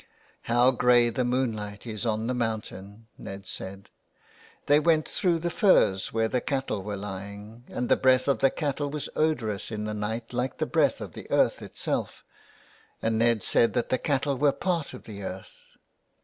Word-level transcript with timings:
How 0.49 0.71
grey 0.71 1.11
the 1.11 1.23
moonlight 1.23 1.85
is 1.85 2.07
on 2.07 2.25
the 2.25 2.33
mountain," 2.33 3.05
Ned 3.19 3.45
said. 3.45 3.91
They 4.65 4.79
went 4.79 5.07
through 5.07 5.37
the 5.37 5.51
furze 5.51 6.11
where 6.11 6.27
the 6.27 6.41
cattle 6.41 6.81
were 6.81 6.97
lying, 6.97 7.65
and 7.67 7.87
the 7.87 7.95
breath 7.95 8.27
of 8.27 8.39
the 8.39 8.49
cattle 8.49 8.89
was 8.89 9.09
odorous 9.15 9.69
in 9.69 9.83
the 9.85 9.93
night 9.93 10.33
like 10.33 10.57
the 10.57 10.65
breath 10.65 11.01
of 11.01 11.13
the 11.13 11.29
earth 11.29 11.61
itself, 11.61 12.23
and 12.99 13.19
Ned 13.19 13.43
said 13.43 13.73
that 13.73 13.89
the 13.89 13.99
cattle 13.99 14.39
were 14.39 14.51
part 14.51 14.95
of 14.95 15.03
the 15.03 15.21
earth. 15.21 15.59